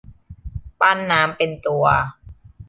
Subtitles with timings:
[0.79, 1.85] ปั้นน้ำเป็นตัว